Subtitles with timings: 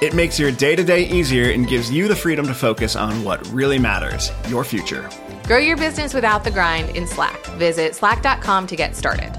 [0.00, 3.22] It makes your day to day easier and gives you the freedom to focus on
[3.22, 5.10] what really matters your future.
[5.44, 7.44] Grow your business without the grind in Slack.
[7.58, 9.30] Visit slack.com to get started.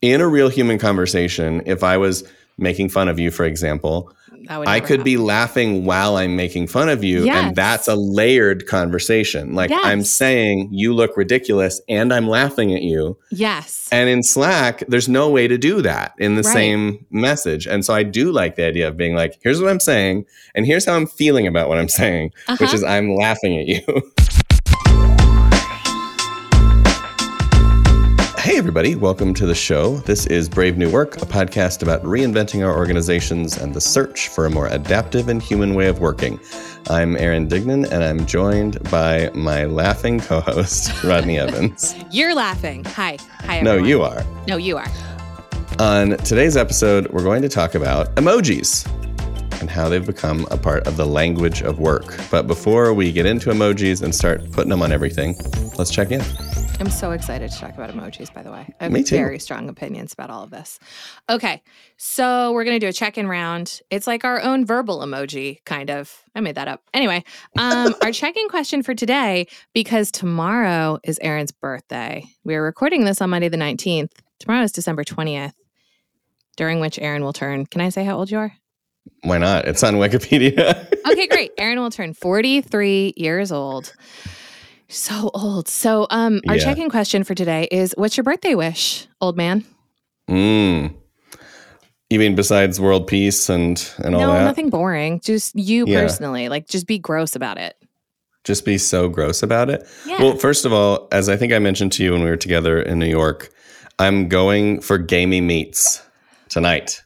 [0.00, 2.24] In a real human conversation, if I was
[2.56, 4.10] making fun of you, for example,
[4.48, 5.04] I could happen.
[5.04, 7.24] be laughing while I'm making fun of you.
[7.24, 7.44] Yes.
[7.44, 9.54] And that's a layered conversation.
[9.54, 9.84] Like yes.
[9.84, 13.18] I'm saying, you look ridiculous and I'm laughing at you.
[13.30, 13.88] Yes.
[13.92, 16.52] And in Slack, there's no way to do that in the right.
[16.52, 17.66] same message.
[17.66, 20.66] And so I do like the idea of being like, here's what I'm saying, and
[20.66, 22.56] here's how I'm feeling about what I'm saying, uh-huh.
[22.60, 24.12] which is I'm laughing at you.
[28.56, 29.98] Hey, everybody, welcome to the show.
[29.98, 34.46] This is Brave New Work, a podcast about reinventing our organizations and the search for
[34.46, 36.40] a more adaptive and human way of working.
[36.88, 41.94] I'm Aaron Dignan, and I'm joined by my laughing co host, Rodney Evans.
[42.10, 42.84] You're laughing.
[42.84, 43.18] Hi.
[43.40, 43.82] Hi, everyone.
[43.82, 44.24] No, you are.
[44.48, 44.90] No, you are.
[45.78, 48.90] On today's episode, we're going to talk about emojis
[49.60, 52.18] and how they've become a part of the language of work.
[52.30, 55.36] But before we get into emojis and start putting them on everything,
[55.76, 56.22] let's check in.
[56.78, 58.68] I'm so excited to talk about emojis, by the way.
[58.80, 59.16] I have Me too.
[59.16, 60.78] very strong opinions about all of this.
[61.30, 61.62] Okay,
[61.96, 63.80] so we're going to do a check in round.
[63.90, 66.22] It's like our own verbal emoji, kind of.
[66.34, 66.82] I made that up.
[66.92, 67.24] Anyway,
[67.58, 72.24] um, our check in question for today, because tomorrow is Aaron's birthday.
[72.44, 74.10] We are recording this on Monday, the 19th.
[74.38, 75.54] Tomorrow is December 20th,
[76.58, 77.64] during which Aaron will turn.
[77.64, 78.52] Can I say how old you are?
[79.22, 79.66] Why not?
[79.66, 80.92] It's on Wikipedia.
[81.10, 81.52] okay, great.
[81.56, 83.94] Aaron will turn 43 years old.
[84.88, 85.68] So old.
[85.68, 86.62] So, um, our yeah.
[86.62, 89.64] check-in question for today is: What's your birthday wish, old man?
[90.28, 90.94] Mm.
[92.08, 94.38] You mean besides world peace and and all no, that?
[94.40, 95.20] No, nothing boring.
[95.20, 96.02] Just you yeah.
[96.02, 96.48] personally.
[96.48, 97.74] Like, just be gross about it.
[98.44, 99.84] Just be so gross about it.
[100.06, 100.22] Yeah.
[100.22, 102.80] Well, first of all, as I think I mentioned to you when we were together
[102.80, 103.50] in New York,
[103.98, 106.00] I'm going for gamey meats
[106.48, 107.02] tonight.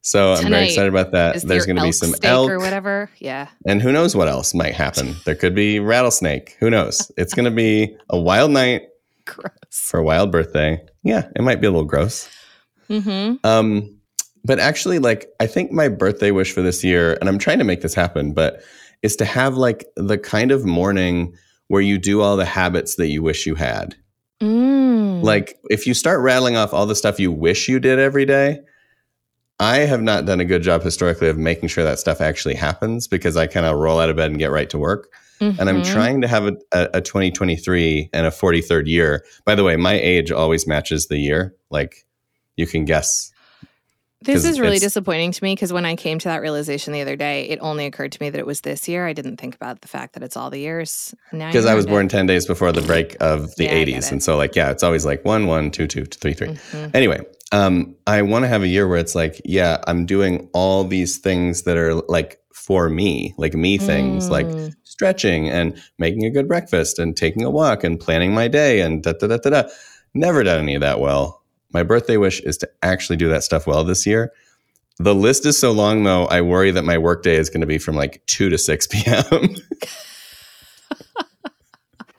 [0.00, 1.42] So Tonight, I'm very excited about that.
[1.42, 3.10] There's going to be some elk or whatever.
[3.18, 3.48] Yeah.
[3.66, 5.16] And who knows what else might happen?
[5.24, 6.56] There could be rattlesnake.
[6.60, 7.10] Who knows?
[7.16, 8.82] It's going to be a wild night
[9.26, 9.50] gross.
[9.70, 10.80] for a wild birthday.
[11.02, 12.28] Yeah, it might be a little gross.
[12.88, 13.46] Mm-hmm.
[13.46, 13.98] Um,
[14.44, 17.64] but actually, like I think my birthday wish for this year, and I'm trying to
[17.64, 18.62] make this happen, but
[19.02, 21.34] is to have like the kind of morning
[21.68, 23.94] where you do all the habits that you wish you had.
[24.40, 25.22] Mm.
[25.22, 28.60] Like if you start rattling off all the stuff you wish you did every day,
[29.60, 33.08] I have not done a good job historically of making sure that stuff actually happens
[33.08, 35.12] because I kind of roll out of bed and get right to work.
[35.40, 35.60] Mm-hmm.
[35.60, 35.92] And I'm mm-hmm.
[35.92, 39.24] trying to have a, a, a 2023 and a 43rd year.
[39.44, 41.54] By the way, my age always matches the year.
[41.70, 42.06] Like
[42.56, 43.32] you can guess.
[44.20, 47.14] This is really disappointing to me because when I came to that realization the other
[47.14, 49.06] day, it only occurred to me that it was this year.
[49.06, 51.14] I didn't think about the fact that it's all the years.
[51.30, 54.10] Because I, was born 10 days before the break of the yeah, 80s.
[54.10, 56.48] And so, like, yeah, it's always like one, one, two, two, three, three.
[56.48, 56.96] Mm-hmm.
[56.96, 57.20] Anyway,
[57.52, 61.18] um, I want to have a year where it's like, yeah, I'm doing all these
[61.18, 64.30] things that are like for me, like me things, mm.
[64.30, 68.80] like stretching and making a good breakfast and taking a walk and planning my day
[68.80, 69.62] and da da da da da.
[70.12, 71.42] Never done any of that well.
[71.72, 74.32] My birthday wish is to actually do that stuff well this year.
[74.98, 77.78] The list is so long though, I worry that my workday is going to be
[77.78, 79.24] from like 2 to 6 p.m.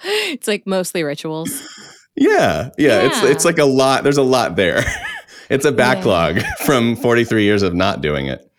[0.03, 1.51] it's like mostly rituals.
[2.15, 4.03] Yeah, yeah, yeah, It's it's like a lot.
[4.03, 4.83] There's a lot there.
[5.49, 6.53] it's a backlog yeah.
[6.65, 8.49] from 43 years of not doing it.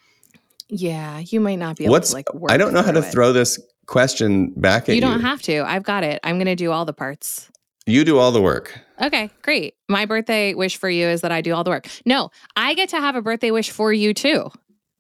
[0.68, 3.12] Yeah, you might not be able What's, to like I don't know how to it.
[3.12, 4.94] throw this question back at you.
[4.96, 5.62] You don't have to.
[5.62, 6.20] I've got it.
[6.22, 7.50] I'm going to do all the parts.
[7.86, 8.78] You do all the work.
[9.02, 9.74] Okay, great.
[9.88, 11.88] My birthday wish for you is that I do all the work.
[12.04, 14.50] No, I get to have a birthday wish for you too.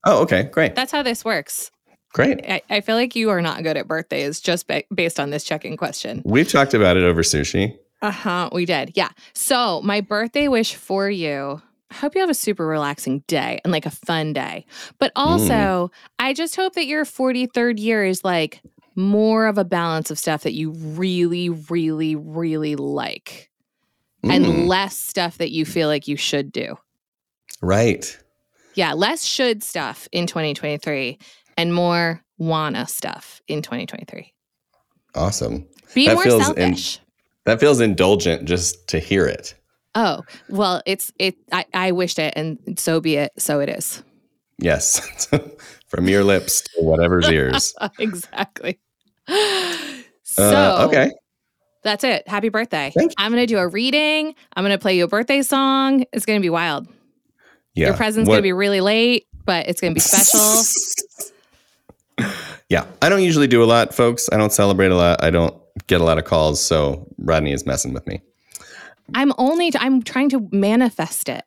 [0.04, 0.74] Oh, okay, great.
[0.74, 1.70] That's how this works.
[2.12, 2.40] Great.
[2.44, 5.44] I, I feel like you are not good at birthdays just ba- based on this
[5.44, 6.22] check-in question.
[6.24, 7.76] We've talked about it over sushi.
[8.02, 8.50] Uh huh.
[8.52, 8.92] We did.
[8.96, 9.10] Yeah.
[9.34, 13.72] So, my birthday wish for you I hope you have a super relaxing day and
[13.72, 14.64] like a fun day.
[14.98, 15.90] But also, mm.
[16.18, 18.60] I just hope that your 43rd year is like
[18.94, 23.50] more of a balance of stuff that you really, really, really like
[24.24, 24.30] mm.
[24.30, 26.76] and less stuff that you feel like you should do.
[27.60, 28.16] Right.
[28.74, 28.92] Yeah.
[28.92, 31.18] Less should stuff in 2023
[31.56, 34.32] and more wanna stuff in 2023.
[35.14, 35.66] Awesome.
[35.94, 36.96] Be that more selfish.
[36.96, 37.02] In-
[37.46, 39.54] That feels indulgent just to hear it.
[39.94, 44.02] Oh, well, it's it I, I wished it and so be it, so it is.
[44.58, 45.26] Yes.
[45.88, 47.74] From your lips to whatever's ears.
[47.98, 48.78] exactly.
[50.22, 51.10] So Uh, okay.
[51.82, 52.28] That's it.
[52.28, 52.92] Happy birthday.
[53.18, 54.34] I'm gonna do a reading.
[54.54, 56.04] I'm gonna play you a birthday song.
[56.12, 56.86] It's gonna be wild.
[57.74, 57.88] Yeah.
[57.88, 60.62] Your present's What- gonna be really late, but it's gonna be special.
[62.68, 62.86] yeah.
[63.02, 64.28] I don't usually do a lot, folks.
[64.30, 65.24] I don't celebrate a lot.
[65.24, 65.54] I don't
[65.86, 66.60] get a lot of calls.
[66.62, 68.20] So Rodney is messing with me.
[69.14, 71.44] I'm only I'm trying to manifest it.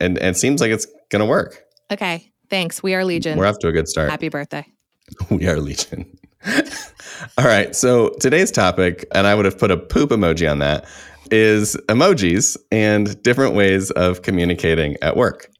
[0.00, 1.64] And, and it seems like it's going to work.
[1.90, 2.32] Okay.
[2.50, 2.82] Thanks.
[2.82, 3.38] We are Legion.
[3.38, 4.10] We're off to a good start.
[4.10, 4.66] Happy birthday.
[5.30, 6.06] We are Legion.
[7.38, 7.74] All right.
[7.76, 10.86] So today's topic, and I would have put a poop emoji on that,
[11.30, 15.50] is emojis and different ways of communicating at work.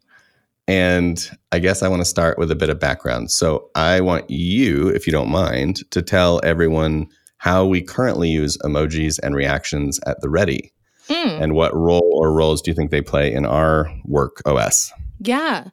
[0.69, 3.31] And I guess I want to start with a bit of background.
[3.31, 7.09] So I want you, if you don't mind, to tell everyone
[7.39, 10.73] how we currently use emojis and reactions at the ready
[11.09, 14.93] Mm, and what role or roles do you think they play in our work OS?
[15.21, 15.69] yeah.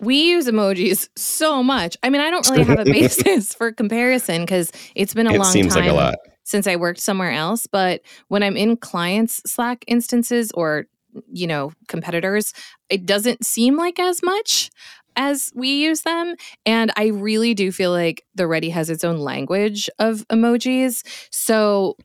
[0.00, 1.96] We use emojis so much.
[2.02, 5.38] I mean, I don't really have a basis for comparison because it's been a it
[5.38, 6.16] long seems time like a lot.
[6.42, 7.66] since I worked somewhere else.
[7.68, 10.86] But when I'm in clients' Slack instances or,
[11.32, 12.52] you know, competitors,
[12.90, 14.70] it doesn't seem like as much
[15.16, 16.34] as we use them.
[16.66, 21.02] And I really do feel like the Ready has its own language of emojis.
[21.30, 21.96] So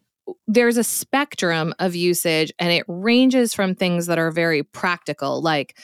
[0.47, 5.77] there's a spectrum of usage and it ranges from things that are very practical, like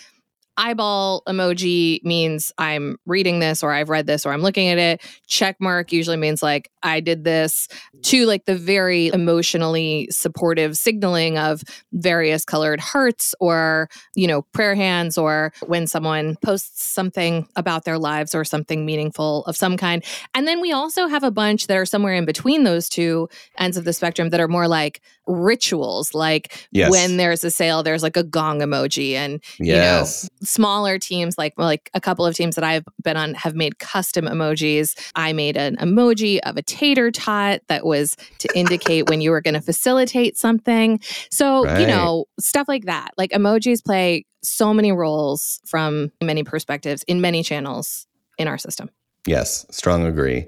[0.57, 5.02] eyeball emoji means I'm reading this or I've read this or I'm looking at it.
[5.28, 7.68] Check mark usually means like I did this
[8.04, 11.63] to like the very emotionally supportive signaling of
[11.94, 17.98] various colored hearts or, you know, prayer hands or when someone posts something about their
[17.98, 20.04] lives or something meaningful of some kind.
[20.34, 23.78] And then we also have a bunch that are somewhere in between those two ends
[23.78, 26.92] of the spectrum that are more like rituals, like Yes.
[26.92, 30.24] when there's a sale, there's like a gong emoji and Yes.
[30.24, 33.56] You know, smaller teams like like a couple of teams that I've been on have
[33.56, 34.98] made custom emojis.
[35.16, 39.42] I made an emoji of a tater tot that was to indicate when you were
[39.42, 41.00] going to facilitate something.
[41.31, 43.12] So, you know, stuff like that.
[43.18, 48.06] Like emojis play so many roles from many perspectives in many channels
[48.38, 48.89] in our system.
[49.25, 50.45] Yes, strong agree.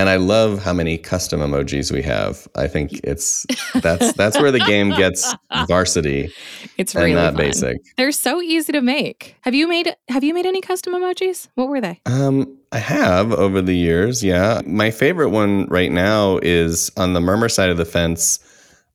[0.00, 2.46] And I love how many custom emojis we have.
[2.54, 3.44] I think it's
[3.82, 5.34] that's that's where the game gets
[5.66, 6.32] varsity
[6.76, 7.36] It's really not fun.
[7.42, 7.78] basic.
[7.96, 9.34] They're so easy to make.
[9.40, 11.48] Have you made have you made any custom emojis?
[11.56, 12.00] What were they?
[12.06, 14.60] Um, I have over the years, yeah.
[14.66, 18.38] My favorite one right now is on the murmur side of the fence.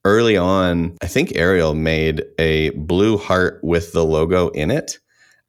[0.06, 5.00] Early on, I think Ariel made a blue heart with the logo in it.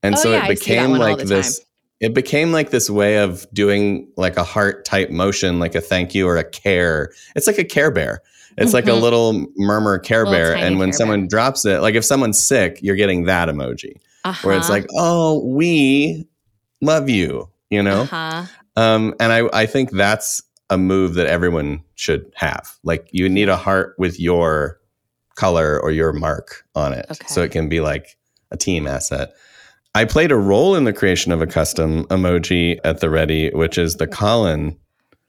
[0.03, 1.61] And Oh, so yeah, it I see that became like this
[2.01, 6.15] it became like this way of doing like a heart type motion, like a thank
[6.15, 7.13] you or a care.
[7.37, 8.21] It's like a care bear.
[8.57, 9.01] It's like a Mhm.
[9.01, 10.55] little murmur care Little bear.
[10.57, 11.29] And when someone Bear.
[11.29, 13.97] drops it, like if someone's sick, you're getting that emoji
[14.43, 14.73] where it's Uh-huh.
[14.73, 16.27] like, oh, we
[16.81, 18.03] love you, you know?
[18.03, 18.45] uh-huh.
[18.77, 22.77] Um, and I, I think that's a move that everyone should have.
[22.85, 24.79] Like you need a heart with your
[25.37, 27.07] color or your mark on it.
[27.27, 28.17] So it can be like
[28.51, 29.33] a team asset.
[29.95, 33.79] I played a role in the creation of a custom emoji at the ready, which
[33.79, 34.77] is the Colin.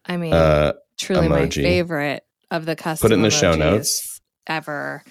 [0.06, 4.22] I mean, Uh, truly my favorite of the custom Put it in the show notes.
[4.48, 5.04] ever.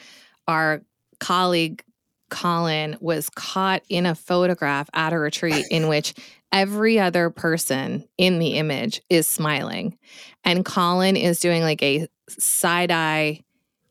[0.49, 0.83] Our
[1.21, 1.83] colleague
[2.31, 6.15] Colin was caught in a photograph at a retreat in which
[6.51, 9.97] every other person in the image is smiling
[10.45, 13.41] and Colin is doing like a side eye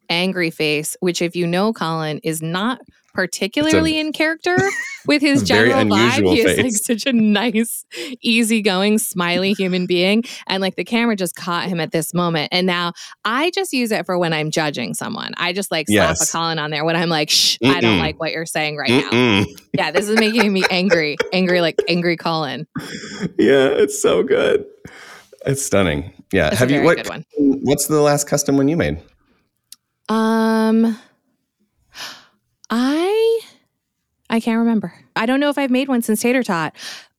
[0.09, 2.81] angry face which if you know Colin is not
[3.13, 4.57] particularly in character
[5.05, 6.85] with his general vibe unusual he is like face.
[6.85, 7.85] such a nice
[8.21, 12.65] easygoing smiley human being and like the camera just caught him at this moment and
[12.67, 12.93] now
[13.25, 15.33] I just use it for when I'm judging someone.
[15.37, 16.29] I just like slap Yes.
[16.29, 18.89] a Colin on there when I'm like, shh, I don't like what you're saying right
[18.89, 19.09] now.
[19.11, 19.61] mm-mm.
[19.73, 21.17] Yeah, this is making me angry.
[21.31, 22.67] Angry, like angry Colin.
[23.37, 24.65] Yeah, it's so good.
[25.45, 26.11] It's stunning.
[26.31, 26.49] Yeah.
[26.49, 26.97] That's a Have you what?
[26.97, 27.25] good one.
[27.37, 29.01] What's the last custom one you made?
[30.09, 30.97] Um
[32.75, 33.39] I
[34.31, 34.91] I can't remember.
[35.15, 36.75] I don't know if I've made one since Tater Tot.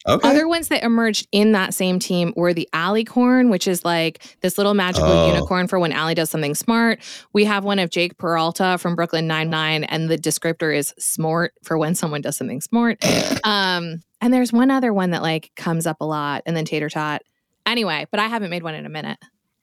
[0.07, 0.29] Okay.
[0.29, 4.59] Other ones that emerged in that same team were the Alicorn, which is like this
[4.59, 5.29] little magical Oh.
[5.29, 7.01] unicorn for when Allie does something smart.
[7.33, 11.55] We have one of Jake Peralta from Brooklyn Nine Nine, and the descriptor is smart
[11.63, 12.99] for when someone does something smart.
[13.45, 16.89] Um, and there's one other one that like comes up a lot, and then Tater
[16.89, 17.23] Tot.
[17.65, 19.19] Anyway, but I haven't made one in a minute.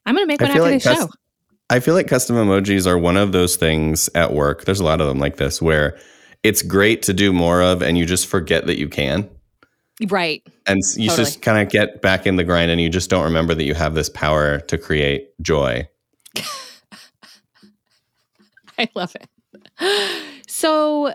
[0.05, 1.09] I'm gonna make I one after like show.
[1.71, 4.65] I feel like custom emojis are one of those things at work.
[4.65, 5.97] There's a lot of them like this where
[6.43, 9.29] it's great to do more of and you just forget that you can.
[10.09, 10.45] Right.
[10.67, 11.25] And you Totally.
[11.25, 13.73] just kind of get back in the grind and you just don't remember that you
[13.73, 15.87] have this power to create joy.
[18.77, 19.29] I love it.
[20.47, 21.13] So,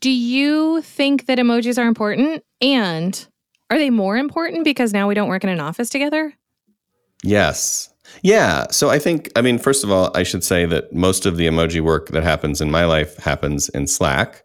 [0.00, 2.42] do you think that emojis are important?
[2.60, 3.24] And
[3.70, 6.34] are they more important because now we don't work in an office together?
[7.22, 7.93] Yes.
[8.22, 8.66] Yeah.
[8.70, 11.46] So I think, I mean, first of all, I should say that most of the
[11.46, 14.44] emoji work that happens in my life happens in Slack,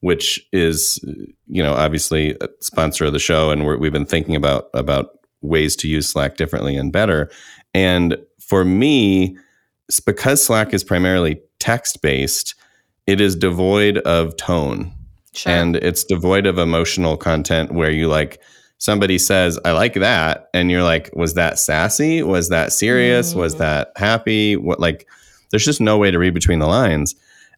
[0.00, 1.00] which is,
[1.46, 5.18] you know, obviously a sponsor of the show, and we have been thinking about about
[5.40, 7.30] ways to use Slack differently and better.
[7.74, 9.36] And for me,
[10.06, 12.54] because Slack is primarily text based,
[13.06, 14.92] it is devoid of tone.
[15.34, 15.52] Sure.
[15.52, 18.40] And it's devoid of emotional content where you like
[18.78, 20.48] somebody says, I like that.
[20.54, 22.22] And you're like, was that sassy?
[22.22, 23.34] Was that serious?
[23.34, 23.36] Mm.
[23.36, 24.56] Was that happy?
[24.56, 25.06] What like
[25.50, 27.14] there's just no way to read between the lines.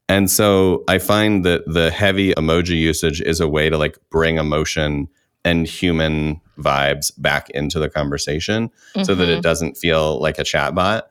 [0.09, 4.39] And so I find that the heavy emoji usage is a way to like bring
[4.39, 5.09] emotion
[5.45, 9.05] and human vibes back into the conversation mm-hmm.
[9.05, 9.41] so that it mm-hmm.
[9.41, 11.03] doesn't feel like a chatbot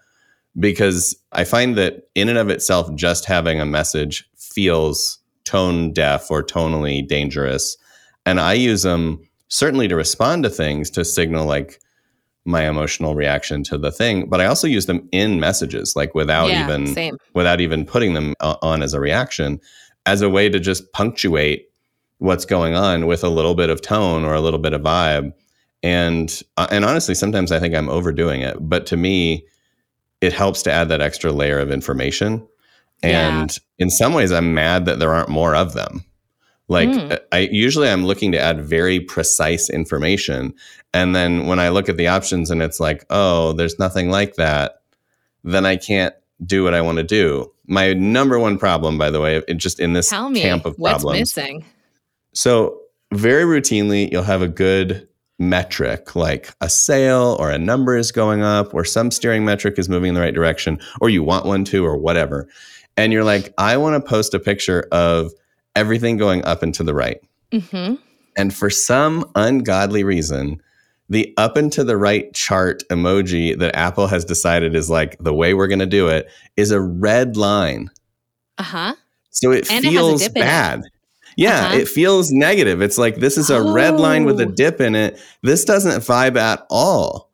[0.60, 6.30] because I find that in and of itself, just having a message feels tone deaf
[6.30, 7.78] or tonally dangerous.
[8.26, 11.80] And I use them certainly to respond to things to signal like
[12.46, 16.50] my emotional reaction to the thing, but I also use them in messages, like without
[16.50, 17.18] yeah, even same.
[17.34, 19.60] without even putting them on as a reaction,
[20.06, 21.70] as a way to just punctuate
[22.20, 25.34] what's going on with a little bit of tone or a little bit of vibe.
[25.84, 29.46] And uh, and honestly, sometimes I think I'm overdoing it, but to me,
[30.22, 32.46] it helps to add that extra layer of information.
[33.02, 33.86] And yeah.
[33.86, 36.04] in some ways, I'm mad that there aren't more of them.
[36.70, 37.20] Like mm.
[37.32, 40.54] I usually I'm looking to add very precise information.
[40.94, 44.36] And then when I look at the options and it's like, oh, there's nothing like
[44.36, 44.82] that,
[45.44, 46.14] then I can't
[46.46, 47.52] do what I want to do.
[47.68, 51.04] My number one problem, by the way, just in this Tell me, camp of what's
[51.04, 51.36] problems.
[51.36, 51.66] missing?
[52.34, 52.80] So
[53.12, 55.08] very routinely, you'll have a good
[55.40, 59.88] metric like a sale or a number is going up or some steering metric is
[59.88, 62.46] moving in the right direction or you want one to or whatever
[62.98, 65.32] and you're like i want to post a picture of
[65.80, 67.22] everything going up and to the right
[67.52, 67.96] mm-hmm.
[68.36, 70.62] and for some ungodly reason
[71.10, 75.34] the up and to the right chart emoji that apple has decided is like the
[75.34, 77.90] way we're going to do it is a red line
[78.58, 78.94] uh-huh
[79.30, 80.84] so it and feels it bad
[81.40, 81.78] yeah, uh-huh.
[81.78, 82.82] it feels negative.
[82.82, 83.72] It's like this is a oh.
[83.72, 84.52] red line with a oh.
[84.52, 85.22] dip in it.
[85.42, 87.32] This doesn't vibe at all.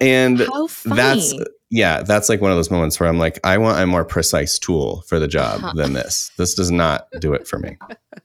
[0.00, 0.44] And
[0.84, 1.34] that's
[1.70, 4.58] yeah, that's like one of those moments where I'm like, I want a more precise
[4.58, 5.72] tool for the job uh-huh.
[5.74, 6.30] than this.
[6.38, 7.76] This does not do it for me.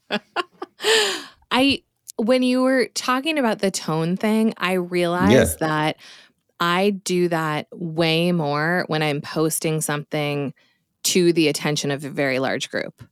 [1.52, 1.84] I
[2.18, 5.68] when you were talking about the tone thing, I realized yeah.
[5.68, 5.98] that
[6.60, 10.54] I do that way more when I'm posting something
[11.04, 13.04] to the attention of a very large group.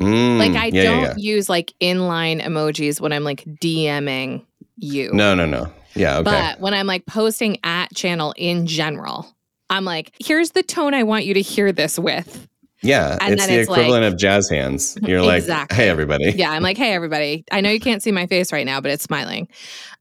[0.00, 1.34] Mm, like I yeah, don't yeah, yeah.
[1.34, 4.44] use like inline emojis when I'm like DMing
[4.76, 5.12] you.
[5.12, 5.72] No, no, no.
[5.94, 6.24] Yeah, okay.
[6.24, 9.34] But when I'm like posting at channel in general,
[9.70, 12.48] I'm like, here's the tone I want you to hear this with.
[12.82, 14.98] Yeah, and it's the it's equivalent like, of jazz hands.
[15.02, 15.54] You're exactly.
[15.54, 16.32] like, hey, everybody.
[16.32, 17.44] Yeah, I'm like, hey, everybody.
[17.50, 19.48] I know you can't see my face right now, but it's smiling.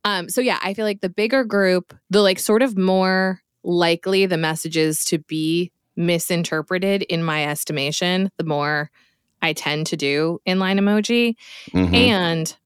[0.03, 4.25] Um, so yeah, I feel like the bigger group, the like sort of more likely
[4.25, 8.91] the messages to be misinterpreted in my estimation, the more
[9.41, 11.35] I tend to do inline emoji.
[11.71, 11.95] Mm-hmm.
[11.95, 12.57] And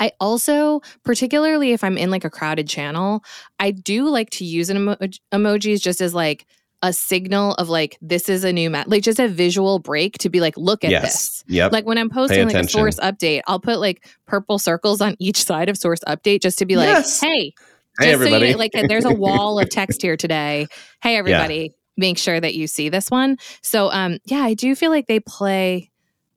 [0.00, 3.22] I also, particularly if I'm in like a crowded channel,
[3.60, 4.96] I do like to use an emo-
[5.32, 6.46] emojis just as like
[6.82, 10.30] a signal of like this is a new mat, like just a visual break to
[10.30, 11.02] be like, look at yes.
[11.02, 11.44] this.
[11.48, 11.72] Yep.
[11.72, 15.44] Like when I'm posting like a source update, I'll put like purple circles on each
[15.44, 17.20] side of source update just to be like, yes.
[17.20, 17.52] hey,
[17.98, 18.46] Hey everybody!
[18.46, 20.68] So you, like, there's a wall of text here today.
[21.02, 21.74] Hey everybody!
[22.00, 23.36] make sure that you see this one.
[23.62, 25.90] So um yeah, I do feel like they play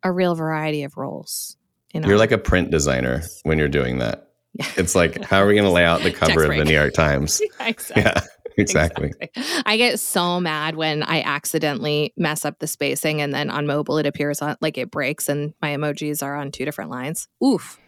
[0.03, 1.58] a real variety of roles.
[1.93, 4.29] You're like a print designer when you're doing that.
[4.53, 4.67] Yeah.
[4.77, 6.93] It's like, how are we going to lay out the cover of the New York
[6.93, 7.41] Times?
[7.59, 8.03] yeah, exactly.
[8.03, 8.21] Yeah,
[8.57, 9.13] exactly.
[9.19, 9.63] exactly.
[9.65, 13.97] I get so mad when I accidentally mess up the spacing and then on mobile
[13.97, 17.27] it appears on like it breaks and my emojis are on two different lines.
[17.43, 17.79] Oof.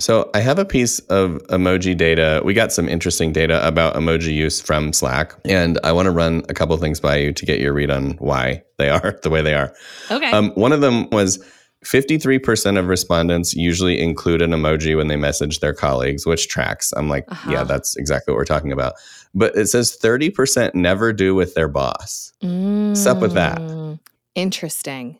[0.00, 2.40] So I have a piece of emoji data.
[2.42, 6.42] We got some interesting data about emoji use from Slack, and I want to run
[6.48, 9.42] a couple things by you to get your read on why they are the way
[9.42, 9.74] they are.
[10.10, 10.30] Okay.
[10.30, 11.44] Um, one of them was
[11.84, 16.92] 53% of respondents usually include an emoji when they message their colleagues, which tracks.
[16.96, 17.50] I'm like, uh-huh.
[17.50, 18.94] yeah, that's exactly what we're talking about.
[19.34, 22.32] But it says 30% never do with their boss.
[22.42, 23.58] Mm, What's up with that?
[23.58, 23.98] Mm,
[24.34, 25.18] interesting.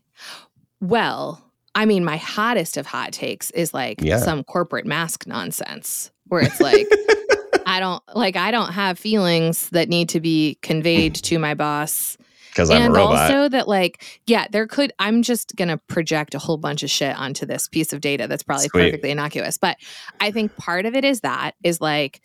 [0.80, 1.42] Well,
[1.74, 4.18] I mean, my hottest of hot takes is like yeah.
[4.18, 6.86] some corporate mask nonsense where it's like,
[7.66, 12.18] I don't like, I don't have feelings that need to be conveyed to my boss.
[12.50, 13.30] Because I'm and a robot.
[13.30, 14.92] also that, like, yeah, there could.
[14.98, 18.42] I'm just gonna project a whole bunch of shit onto this piece of data that's
[18.42, 18.80] probably Sweet.
[18.86, 19.56] perfectly innocuous.
[19.58, 19.76] But
[20.20, 22.20] I think part of it is that is like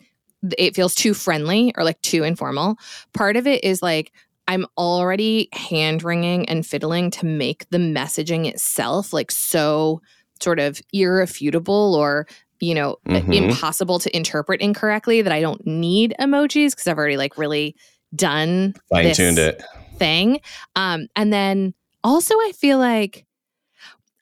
[0.58, 2.76] it feels too friendly or like too informal.
[3.14, 4.12] Part of it is like
[4.48, 10.00] I'm already hand wringing and fiddling to make the messaging itself like so
[10.40, 12.26] sort of irrefutable or
[12.60, 13.34] you know Mhm.
[13.34, 17.74] impossible to interpret incorrectly that I don't need emojis because I've already like really
[18.14, 19.62] done Fine tuned it.
[19.98, 20.40] Thing.
[20.74, 21.74] Um, and then
[22.04, 23.26] also I feel like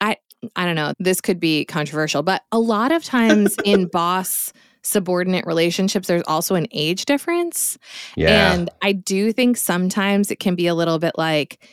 [0.01, 0.17] I
[0.55, 4.53] I don't know, this could be controversial, but a lot of times in boss
[4.83, 7.77] subordinate relationships, there's also an age difference.
[8.15, 8.53] Yeah.
[8.53, 11.67] And I do think sometimes it can be a little bit like,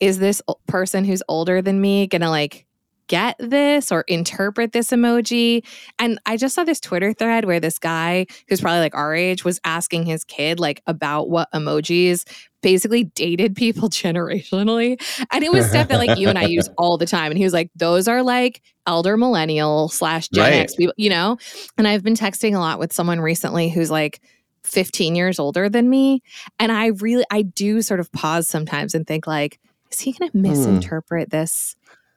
[0.00, 2.66] is this person who's older than me gonna like
[3.08, 5.66] get this or interpret this emoji?
[5.98, 9.44] And I just saw this Twitter thread where this guy who's probably like our age
[9.44, 12.24] was asking his kid like about what emojis
[12.64, 15.00] basically dated people generationally.
[15.30, 17.30] And it was stuff that like you and I use all the time.
[17.30, 20.54] And he was like, those are like elder millennial slash Gen Right.
[20.54, 21.38] X people, you know?
[21.78, 24.20] And I've been texting a lot with someone recently who's like
[24.64, 26.22] 15 years older than me.
[26.58, 29.60] And I really, I do sort of pause sometimes and think like,
[29.92, 30.42] is he going to hmm.
[30.42, 31.76] misinterpret this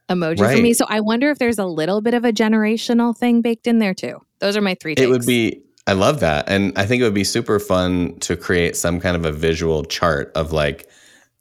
[0.09, 0.73] emoji for me?
[0.73, 3.93] So I wonder if there's a little bit of a generational thing baked in there
[3.93, 4.19] too.
[4.39, 6.49] Those are my three It would be I love that.
[6.49, 9.85] And I think it would be super fun to create some kind of a visual
[9.85, 10.89] chart of like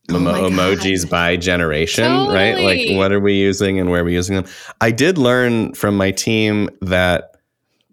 [0.08, 2.56] Oh emo- emojis by generation, right?
[2.56, 4.44] Like what are we using and where are we using them?
[4.80, 7.36] I did learn from my team that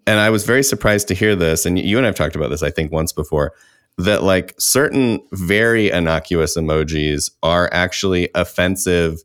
[0.06, 2.62] and I was very surprised to hear this and you and I've talked about this
[2.62, 3.53] I think once before
[3.98, 9.24] that like certain very innocuous emojis are actually offensive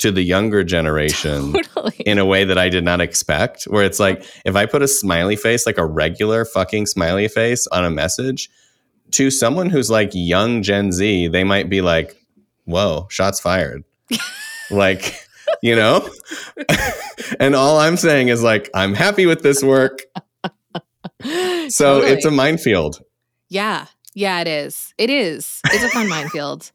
[0.00, 1.96] to the younger generation totally.
[2.04, 3.64] in a way that I did not expect.
[3.64, 7.66] Where it's like, if I put a smiley face, like a regular fucking smiley face
[7.68, 8.50] on a message
[9.12, 12.16] to someone who's like young Gen Z, they might be like,
[12.64, 13.84] whoa, shots fired.
[14.70, 15.14] like,
[15.62, 16.08] you know?
[17.40, 20.00] and all I'm saying is like, I'm happy with this work.
[21.68, 23.02] So it's a minefield.
[23.48, 23.86] yeah.
[24.12, 24.92] Yeah, it is.
[24.98, 25.60] It is.
[25.66, 26.72] It's a fun minefield.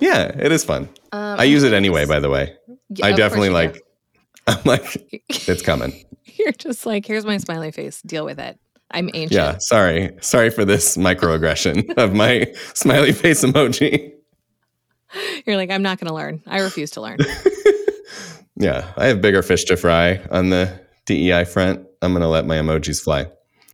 [0.00, 0.88] Yeah, it is fun.
[1.12, 2.54] Um, I use it anyway, by the way.
[2.90, 3.54] Yeah, I definitely do.
[3.54, 3.82] like,
[4.46, 5.08] I'm like,
[5.48, 6.04] it's coming.
[6.24, 8.02] You're just like, here's my smiley face.
[8.02, 8.58] Deal with it.
[8.90, 9.32] I'm ancient.
[9.32, 10.16] Yeah, sorry.
[10.20, 14.12] Sorry for this microaggression of my smiley face emoji.
[15.46, 16.42] You're like, I'm not going to learn.
[16.46, 17.18] I refuse to learn.
[18.56, 21.86] Yeah, I have bigger fish to fry on the DEI front.
[22.02, 23.26] I'm going to let my emojis fly.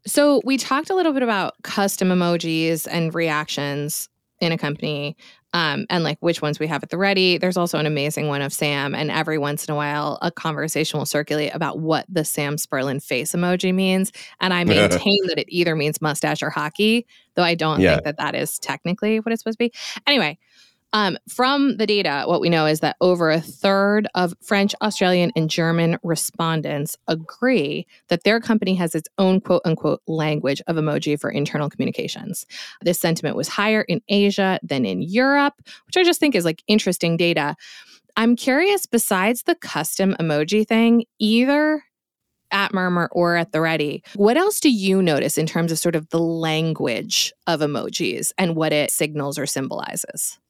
[0.06, 4.08] So we talked a little bit about custom emojis and reactions
[4.40, 5.16] in a company.
[5.52, 7.36] Um, and like which ones we have at the ready.
[7.36, 10.98] There's also an amazing one of Sam, and every once in a while, a conversation
[10.98, 14.12] will circulate about what the Sam Spurlin face emoji means.
[14.40, 17.94] And I maintain that it either means mustache or hockey, though I don't Yeah.
[17.94, 19.72] think that that is technically what it's supposed to be.
[20.06, 20.38] Anyway,
[20.92, 25.30] um, from the data, what we know is that over a third of French, Australian,
[25.36, 31.18] and German respondents agree that their company has its own quote unquote language of emoji
[31.18, 32.44] for internal communications.
[32.82, 35.54] This sentiment was higher in Asia than in Europe,
[35.86, 37.54] which I just think is like interesting data.
[38.16, 41.84] I'm curious, besides the custom emoji thing, either
[42.50, 45.94] at Murmur or at the Ready, what else do you notice in terms of sort
[45.94, 50.40] of the language of emojis and what it signals or symbolizes?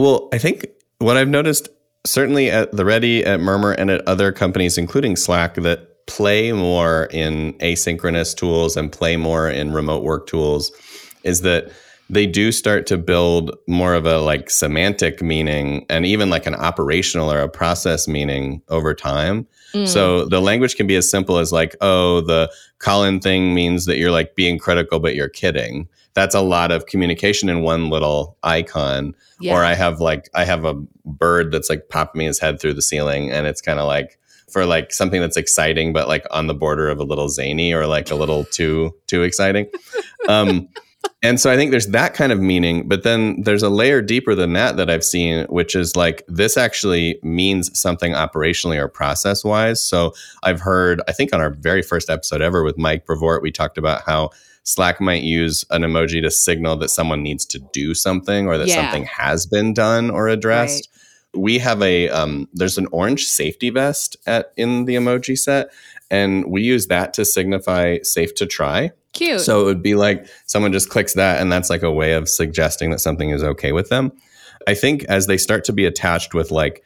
[0.00, 0.66] Well, I think
[0.98, 1.68] what I've noticed,
[2.06, 7.04] certainly at the Ready, at Murmur, and at other companies, including Slack, that play more
[7.10, 10.72] in asynchronous tools and play more in remote work tools,
[11.22, 11.70] is that
[12.08, 16.54] they do start to build more of a like semantic meaning and even like an
[16.54, 19.46] operational or a process meaning over time.
[19.74, 19.86] Mm.
[19.86, 23.98] So the language can be as simple as like, oh, the Colin thing means that
[23.98, 25.88] you're like being critical, but you're kidding.
[26.14, 29.14] That's a lot of communication in one little icon.
[29.40, 29.54] Yeah.
[29.54, 32.82] Or I have like I have a bird that's like popping his head through the
[32.82, 34.18] ceiling, and it's kind of like
[34.50, 37.86] for like something that's exciting, but like on the border of a little zany or
[37.86, 39.70] like a little too too exciting.
[40.28, 40.68] Um,
[41.22, 44.34] and so I think there's that kind of meaning, but then there's a layer deeper
[44.34, 49.44] than that that I've seen, which is like this actually means something operationally or process
[49.44, 49.82] wise.
[49.82, 53.50] So I've heard, I think on our very first episode ever with Mike Brevort, we
[53.50, 54.30] talked about how
[54.64, 58.68] Slack might use an emoji to signal that someone needs to do something or that
[58.68, 58.76] Yeah.
[58.82, 60.88] something has been done or addressed.
[61.34, 65.70] We have a um, there's an orange safety vest at in the emoji set,
[66.10, 68.90] and we use that to signify safe to try.
[69.12, 69.40] Cute.
[69.40, 72.28] So it would be like someone just clicks that, and that's like a way of
[72.28, 74.12] suggesting that something is okay with them.
[74.68, 76.82] I think as they start to be attached with like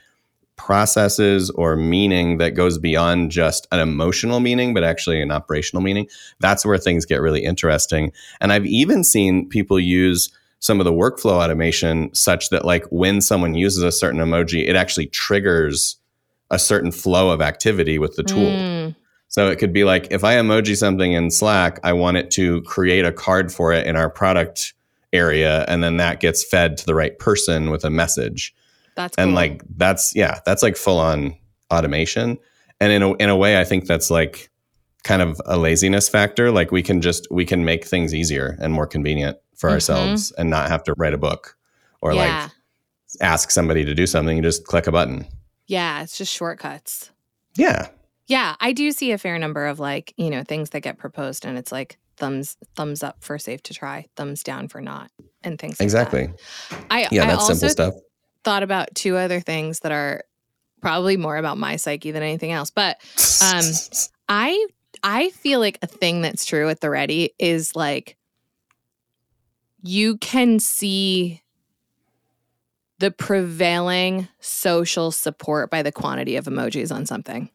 [0.56, 6.08] processes or meaning that goes beyond just an emotional meaning, but actually an operational meaning,
[6.40, 8.12] that's where things get really interesting.
[8.40, 13.20] And I've even seen people use some of the workflow automation such that like when
[13.20, 15.96] someone uses a certain emoji, it actually triggers
[16.50, 18.50] a certain flow of activity with the tool.
[18.50, 18.94] Mm,
[19.28, 22.62] So it could be like if I emoji something in Slack, I want it to
[22.62, 24.72] create a card for it in our product
[25.12, 28.54] area and then that gets fed to the right person with a message.
[28.96, 29.34] That's And cool.
[29.34, 31.36] like that's yeah, that's like full on
[31.72, 32.38] automation.
[32.80, 34.50] And in a in a way I think that's like
[35.02, 36.50] kind of a laziness factor.
[36.50, 39.72] Like we can just we can make things easier and more convenient for Mhm.
[39.74, 41.56] ourselves and not have to write a book
[42.00, 42.42] or yeah.
[42.44, 42.50] like
[43.20, 44.36] ask somebody to do something.
[44.36, 45.26] You just click a button.
[45.66, 47.10] yeah, it's just shortcuts.
[47.56, 47.88] Yeah.
[48.26, 51.44] Yeah, I do see a fair number of like, you know, things that get proposed
[51.44, 55.10] and it's like thumbs thumbs up for safe to try, thumbs down for not,
[55.42, 55.84] and things like that.
[55.84, 56.28] Exactly.
[56.90, 57.94] I Yeah, I that's also simple stuff.
[58.44, 60.22] Thought about two other things that are
[60.80, 62.70] probably more about my psyche than anything else.
[62.70, 62.98] But
[63.42, 63.64] um,
[64.28, 64.66] I
[65.02, 68.16] I feel like a thing that's true at the ready is like
[69.82, 71.42] you can see
[72.98, 77.50] the prevailing social support by the quantity of emojis on something.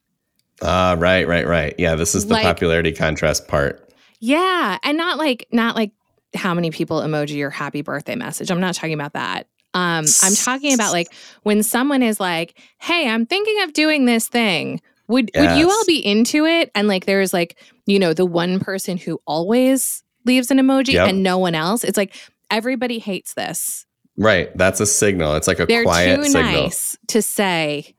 [0.62, 1.74] Ah, right, right, right.
[1.78, 3.86] Yeah, this is the Like- popularity contrast part.
[4.20, 5.92] Yeah, and not like not like
[6.36, 8.52] how many people emoji your happy birthday message.
[8.52, 9.48] I'm not talking about that.
[9.80, 11.08] Um, I'm talking about like
[11.44, 14.82] when someone is like, "Hey, I'm thinking of doing this thing.
[15.08, 18.60] Would would you all be into it?" And like there's like, you know, the one
[18.60, 21.08] person who always leaves an emoji Yep.
[21.10, 21.84] and no one else.
[21.84, 22.14] It's like
[22.52, 23.86] everybody hates this.
[24.18, 24.56] Right.
[24.58, 25.36] That's a signal.
[25.36, 26.44] It's like a They're quiet too signal.
[26.64, 27.96] nice to say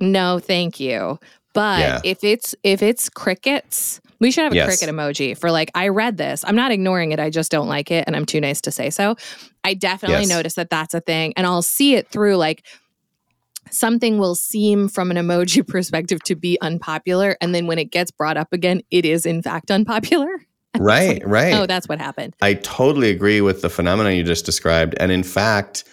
[0.00, 1.18] no, thank you.
[1.54, 2.00] But Yeah.
[2.04, 4.66] if it's if it's crickets, we should have a Yes.
[4.66, 6.42] cricket emoji for like I read this.
[6.46, 7.20] I'm not ignoring it.
[7.20, 9.16] I just don't like it, and I'm too nice to say so.
[9.64, 10.28] I definitely Yes.
[10.30, 12.64] notice that that's a thing, and I'll see it through like
[13.70, 18.10] something will seem from an emoji perspective to be unpopular, and then when it gets
[18.10, 20.28] brought up again, it is in fact unpopular.
[20.78, 21.52] Right, right.
[21.52, 22.34] Oh, that's what happened.
[22.40, 24.94] I totally agree with the phenomenon you just described.
[24.98, 25.84] And in fact,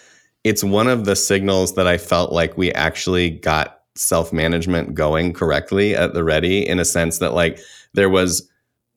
[0.42, 5.34] it's one of the signals that I felt like we actually got self management going
[5.34, 7.60] correctly at the ready in a sense that, like,
[7.94, 8.48] there was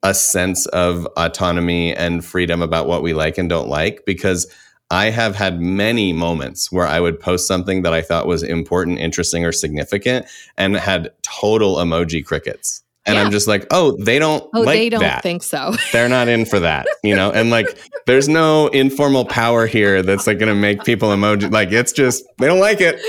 [0.03, 4.51] a sense of autonomy and freedom about what we like and don't like because
[4.91, 8.99] I have had many moments where I would post something that I thought was important,
[8.99, 10.27] interesting, or significant
[10.57, 12.83] and had total emoji crickets.
[13.05, 13.23] And Yeah.
[13.23, 15.73] I'm just like, oh, they don't Oh, like they don't that think so.
[15.91, 17.31] they're not in for that, you know?
[17.31, 17.67] And like,
[18.05, 21.51] there's no informal power here that's like going to make people emoji.
[21.51, 22.99] Like, it's just, they don't like it.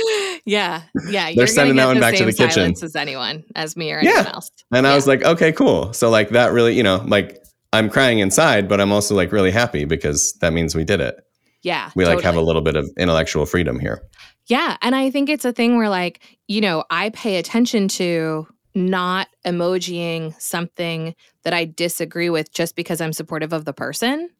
[0.45, 1.29] yeah, yeah.
[1.29, 2.73] You're sending that one back to the kitchen.
[2.83, 4.11] as anyone, as me or Yeah.
[4.11, 4.51] anyone else.
[4.73, 5.93] And I was like, okay, cool.
[5.93, 7.39] So, like, that really, you know, like,
[7.73, 11.17] I'm crying inside, but I'm also like really happy because that means we did it.
[11.65, 14.03] Yeah, We like have a little bit of intellectual freedom here.
[14.47, 14.77] Yeah.
[14.83, 19.29] And I think it's a thing where, like, you know, I pay attention to not
[19.47, 24.31] emojiing something that I disagree with just because I'm supportive of the person.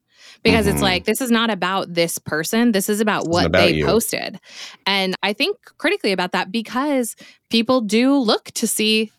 [0.43, 0.83] Because it's Mhm.
[0.83, 2.71] like, this is not about this person.
[2.71, 3.85] This is about what about they you.
[3.85, 4.39] posted.
[4.87, 7.15] And I think critically about that because
[7.49, 9.11] people do look to see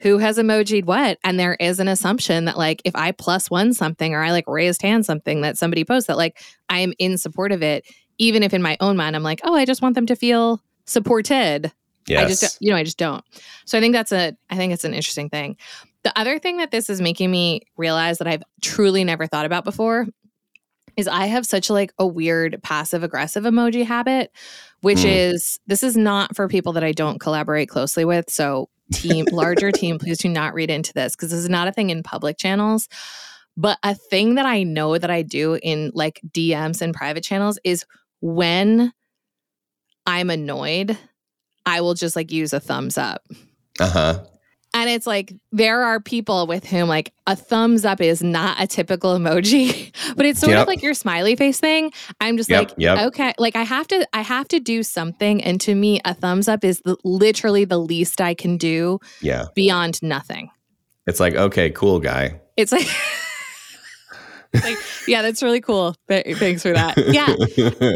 [0.00, 1.18] who has emojied what.
[1.24, 4.44] And there is an assumption that, like, if I plus one something or I like
[4.46, 7.84] raised hand something that somebody posts, that like I am in support of it,
[8.18, 10.60] even if in my own mind I'm like, oh, I just want them to feel
[10.84, 11.72] supported.
[12.10, 12.24] Yes.
[12.24, 13.24] I just, you know, I just don't.
[13.64, 15.56] So I think that's a, I think it's an interesting thing.
[16.02, 19.64] The other thing that this is making me realize that I've truly never thought about
[19.64, 20.06] before
[20.96, 24.32] is I have such like a weird passive aggressive emoji habit,
[24.80, 25.32] which Mm.
[25.34, 28.30] is this is not for people that I don't collaborate closely with.
[28.30, 31.72] So team, larger team, please do not read into this because this is not a
[31.72, 32.88] thing in public channels.
[33.56, 37.58] But a thing that I know that I do in like DMs and private channels
[37.62, 37.84] is
[38.20, 38.92] when
[40.06, 40.96] I'm annoyed,
[41.70, 43.22] I will just like use a thumbs up.
[43.78, 44.24] uh huh.
[44.72, 48.68] And it's like there are people with whom like a thumbs up is not a
[48.68, 50.62] typical emoji, but it's sort Yep.
[50.62, 51.92] of like your smiley face thing.
[52.20, 52.98] I'm just Yep, like, yep.
[53.08, 56.46] okay, like I have to, I have to do something, and to me, a thumbs
[56.46, 59.46] up is the, literally the least I can do Yeah.
[59.56, 60.50] beyond nothing.
[61.08, 62.40] It's like, okay, cool guy.
[62.56, 62.86] It's like,
[64.54, 65.94] like yeah, that's really cool.
[66.08, 66.96] Thanks for that.
[66.98, 67.34] Yeah,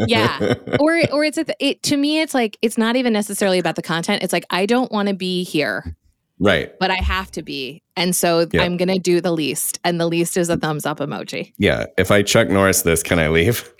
[0.07, 0.53] yeah.
[0.79, 2.21] or or it's a th- it to me.
[2.21, 4.23] It's like it's not even necessarily about the content.
[4.23, 5.95] It's like I don't want to be here.
[6.39, 6.77] right.
[6.79, 7.81] but I have to be.
[7.97, 8.63] And so Yeah.
[8.63, 9.79] I'm going to do the least.
[9.85, 11.53] And the least is a thumbs up emoji.
[11.57, 11.85] Yeah.
[11.97, 13.71] If I Chuck Norris this, can I leave?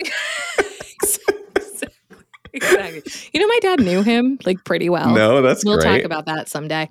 [2.52, 3.02] exactly.
[3.32, 5.14] You know, my dad knew him like pretty well.
[5.14, 5.98] no, that's we'll great.
[5.98, 6.88] talk about that someday.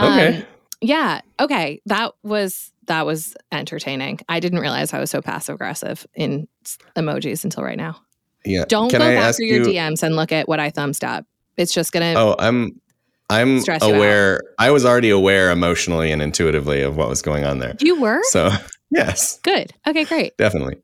[0.00, 0.38] Okay.
[0.38, 0.44] Um,
[0.80, 1.20] yeah.
[1.40, 1.80] Okay.
[1.86, 4.20] That was that was entertaining.
[4.28, 6.48] I didn't realize I was so passive aggressive in
[6.96, 8.00] emojis until right now.
[8.44, 8.64] yeah.
[8.68, 11.04] Don't Can go I back through your you- DMs and look at what I thumbsed
[11.04, 11.24] up.
[11.56, 12.14] It's just gonna.
[12.16, 12.80] Oh, I'm
[13.30, 13.96] I'm Stress you out.
[13.96, 14.40] aware.
[14.58, 17.76] I was already aware emotionally and intuitively of what was going on there.
[17.80, 18.50] You were So
[18.90, 19.72] yes, good.
[19.86, 20.36] Okay, great.
[20.36, 20.76] definitely.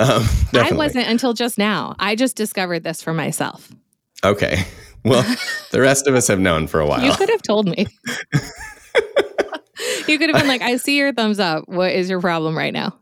[0.00, 0.70] Um, definitely.
[0.70, 1.94] I wasn't until just now.
[1.98, 3.70] I just discovered this for myself.
[4.24, 4.64] Okay.
[5.04, 5.24] Well,
[5.72, 7.02] the rest of us have known for a while.
[7.04, 7.88] You could have told me.
[10.08, 11.68] You could have been like, I see your thumbs up.
[11.68, 12.98] What is your problem right now?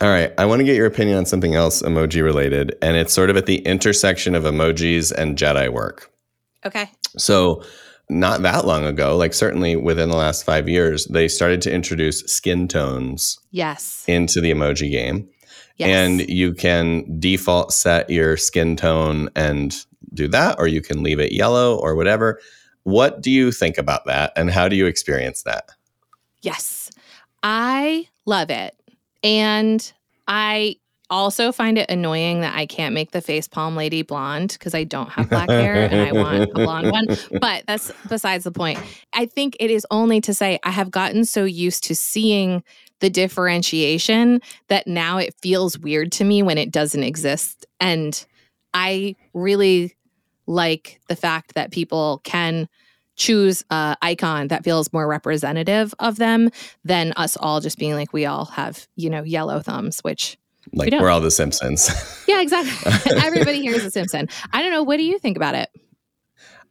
[0.00, 0.32] All right.
[0.38, 3.36] I want to get your opinion on something else emoji related, and it's sort of
[3.36, 6.10] at the intersection of emojis and JEDI work.
[6.66, 6.90] Okay.
[7.16, 7.62] So,
[8.10, 12.20] not that long ago, like certainly within the last five years, they started to introduce
[12.22, 14.04] skin tones Yes.
[14.06, 15.28] into the emoji game.
[15.76, 15.88] Yes.
[15.88, 19.74] And you can default set your skin tone and
[20.12, 22.40] do that, or you can leave it yellow or whatever.
[22.82, 24.32] What do you think about that?
[24.36, 25.70] And how do you experience that?
[26.44, 26.90] Yes.
[27.42, 28.74] I love it.
[29.22, 29.92] And
[30.28, 30.76] I
[31.10, 34.84] also find it annoying that I can't make the face palm lady blonde because I
[34.84, 37.06] don't have black hair and I want a blonde one.
[37.40, 38.78] But that's besides the point.
[39.12, 42.62] I think it is only to say I have gotten so used to seeing
[43.00, 47.66] the differentiation that now it feels weird to me when it doesn't exist.
[47.80, 48.24] And
[48.72, 49.94] I really
[50.46, 52.68] like the fact that people can
[53.16, 56.50] choose a icon that feels more representative of them
[56.84, 60.36] than us all just being like we all have you know yellow thumbs which
[60.72, 61.00] Like don't.
[61.02, 61.90] we're all the Simpsons.
[62.28, 65.54] yeah exactly everybody here is a simpson i don't know what do you think about
[65.54, 65.68] it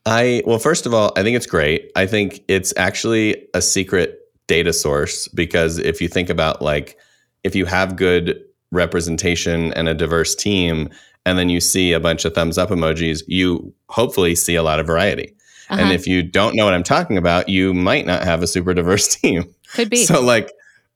[0.05, 1.89] I well, first of all, I think it's great.
[1.95, 6.97] I think it's actually a secret data source because if you think about like
[7.45, 8.37] if you have good
[8.71, 10.89] representation and a diverse team
[11.25, 14.79] and then you see a bunch of thumbs up emojis, you hopefully see a lot
[14.81, 15.33] of variety.
[15.73, 15.81] Uh-huh.
[15.81, 18.73] And if you don't know what I'm talking about, you might not have a super
[18.73, 19.53] diverse team.
[19.73, 20.51] could be So like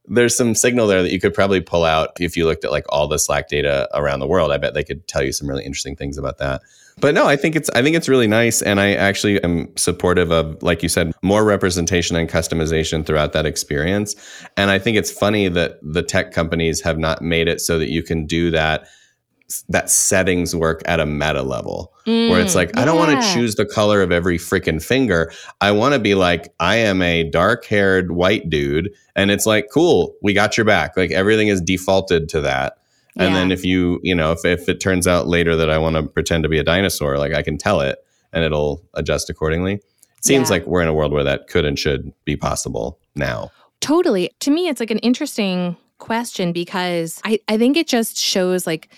[0.05, 2.85] there's some signal there that you could probably pull out if you looked at like
[2.89, 4.51] all the Slack data around the world.
[4.51, 6.61] I bet they could tell you some really interesting things about that.
[6.99, 10.31] But no, I think it's I think it's really nice and I actually am supportive
[10.31, 14.15] of like you said more representation and customization throughout that experience.
[14.55, 17.89] And I think it's funny that the tech companies have not made it so that
[17.89, 18.87] you can do that
[19.69, 23.33] that settings work at a meta level where it's Mm, like I don't want to
[23.33, 25.31] choose the color of every freaking finger.
[25.61, 30.15] I want to be like I am a dark-haired white dude and it's like cool,
[30.21, 30.97] we got your back.
[30.97, 32.77] Like everything is defaulted to that.
[33.15, 33.39] And Yeah.
[33.39, 36.03] then if you, you know, if if it turns out later that I want to
[36.03, 37.99] pretend to be a dinosaur, like I can tell it
[38.33, 39.75] and it'll adjust accordingly.
[39.75, 40.55] It seems Yeah.
[40.57, 43.49] like we're in a world where that could and should be possible now.
[43.79, 44.29] Totally.
[44.41, 48.89] To me, it's like an interesting question because I, I think it just shows like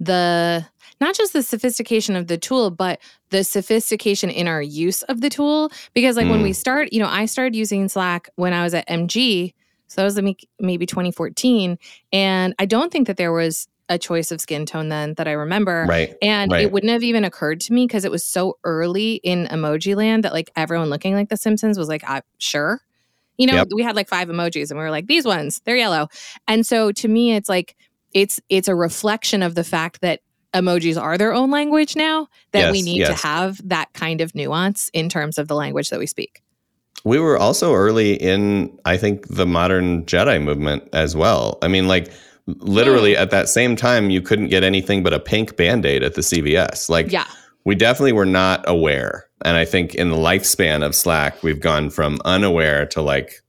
[0.00, 0.66] the
[1.00, 5.28] not just the sophistication of the tool, but the sophistication in our use of the
[5.28, 5.70] tool.
[5.94, 6.44] Because like when Mm.
[6.44, 9.52] we start, you know, I started using Slack when I was at MG.
[9.88, 11.78] So that was like maybe 2014.
[12.12, 15.32] And I don't think that there was a choice of skin tone then that I
[15.32, 15.84] remember.
[15.88, 16.14] Right.
[16.22, 16.62] And Right.
[16.62, 20.24] it wouldn't have even occurred to me because it was so early in emoji land
[20.24, 22.80] that like everyone looking like the Simpsons was like, I sure.
[23.36, 23.68] You know, Yep.
[23.74, 26.08] we had like five emojis and we were like, these ones, they're yellow.
[26.48, 27.76] And so to me, it's like
[28.16, 30.20] it's it's a reflection of the fact that
[30.54, 33.08] emojis are their own language now, that we need yes.
[33.20, 36.42] to have that kind of nuance in terms of the language that we speak.
[37.04, 41.58] We were also early in, I think, the modern JEDI movement as well.
[41.60, 42.10] I mean, like
[42.46, 43.20] literally Hmm.
[43.20, 46.22] at that same time, you couldn't get anything but a pink band aid at the
[46.22, 46.88] CVS.
[46.88, 47.26] Like, Yeah.
[47.66, 49.26] we definitely were not aware.
[49.44, 53.42] And I think in the lifespan of Slack, we've gone from unaware to like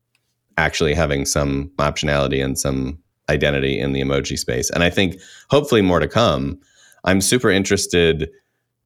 [0.57, 2.97] actually having some optionality and some
[3.29, 4.69] identity in the emoji space.
[4.69, 5.17] And I think
[5.49, 6.59] hopefully more to come.
[7.03, 8.29] I'm super interested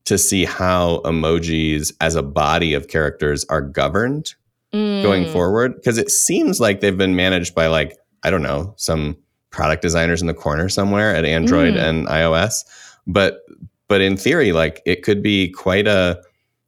[0.06, 4.34] to see how emojis as a body of characters are governed
[4.74, 5.34] going Mm.
[5.34, 9.18] forward because it seems like they've been managed by like I don't know some
[9.50, 11.84] product designers in the corner somewhere at Android Mm.
[11.90, 12.64] and iOS
[13.06, 13.42] but
[13.90, 16.22] but in theory like it could be quite a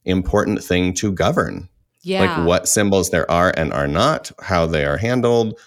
[0.03, 1.69] important thing to govern
[2.01, 2.21] Yeah.
[2.35, 5.57] like what symbols there are and are not how they are handled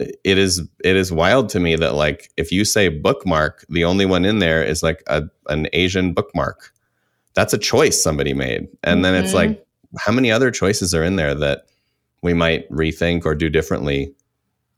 [0.00, 4.06] it is it is wild to me that like if you say bookmark the only
[4.06, 6.72] one in there is like a an Asian bookmark.
[7.34, 8.68] That's a choice somebody made.
[8.82, 9.64] And then it's like
[9.98, 11.66] how many other choices are in there that
[12.22, 14.12] we might rethink or do differently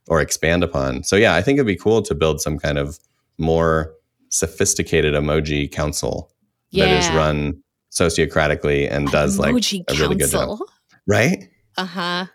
[0.08, 1.02] or expand upon?
[1.02, 2.98] So yeah i think it'd be cool to build some kind of
[3.38, 3.94] more
[4.28, 6.30] sophisticated emoji council
[6.72, 10.48] that is run sociocratically and does like emoji a really good job.
[10.48, 10.68] council.
[11.06, 11.48] right?
[11.76, 12.26] Uh-huh.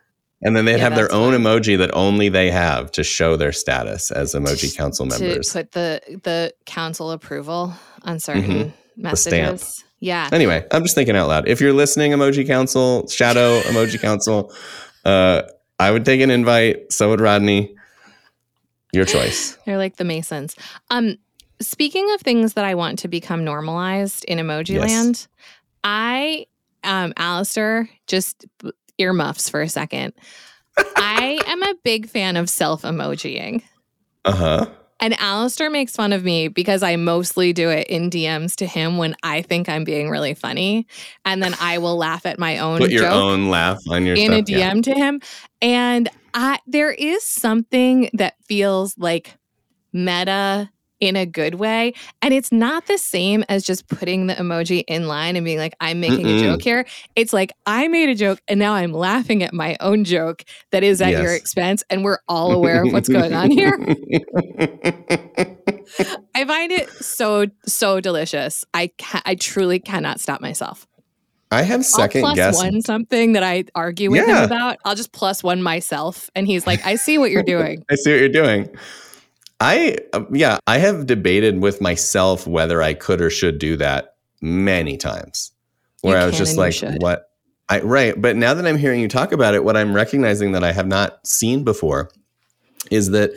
[0.42, 3.52] And then they'd Yeah, have their own emoji that only they have to show their
[3.52, 5.48] status as emoji council members.
[5.48, 7.74] To put the the council approval
[8.04, 8.74] on certain
[9.14, 9.54] stamp.
[9.60, 9.84] messages.
[10.00, 10.30] Yeah.
[10.32, 11.48] Anyway, I'm just thinking out loud.
[11.48, 14.54] If you're listening, emoji council, shadow emoji council,
[15.06, 15.42] uh,
[15.80, 16.92] I would take an invite.
[16.92, 17.76] So would Rodney.
[18.94, 19.58] Your choice.
[19.66, 20.56] They're like the Masons.
[20.90, 21.18] Um,
[21.60, 24.90] speaking of things that I want to become normalized in emoji Yes.
[24.90, 25.28] land,
[25.84, 26.46] I,
[26.84, 28.46] um, Alistair, just
[28.98, 30.14] earmuffs for a second.
[30.96, 33.64] I am a big fan of self emojiing.
[34.26, 34.66] Uh huh.
[35.00, 38.98] And Alistair makes fun of me because I mostly do it in DMs to him
[38.98, 40.88] when I think I'm being really funny.
[41.24, 44.34] And then I will laugh at my own Put your own laugh on your in
[44.34, 44.42] a.
[44.42, 44.74] DM Yeah.
[44.74, 45.22] to him.
[45.62, 49.36] And I there is something that feels like
[49.94, 51.94] meta in a good way.
[52.22, 55.76] And it's not the same as just putting the emoji in line and being like,
[55.80, 56.40] I'm making Mm-mm.
[56.40, 56.86] a joke here.
[57.16, 60.84] It's like, I made a joke and now I'm laughing at my own joke that
[60.84, 61.84] is at your expense.
[61.90, 63.78] And we're all aware of what's going on here.
[66.36, 68.66] I find it so, so delicious.
[68.74, 70.88] I, ca- I truly cannot stop myself.
[71.50, 72.56] I have second I'll plus guess.
[72.58, 74.40] one something that I argue with Yeah.
[74.40, 74.78] him about.
[74.84, 76.30] I'll just plus one myself.
[76.36, 77.86] And he's like, I see what you're doing.
[77.90, 78.70] I see what you're doing.
[79.60, 84.16] I um, yeah, I have debated with myself whether I could or should do that
[84.42, 85.52] many times.
[86.02, 87.32] Where I was just like, what?
[87.70, 90.64] I right, but now that I'm hearing you talk about it, what I'm recognizing that
[90.64, 92.12] I have not seen before
[92.92, 93.32] is that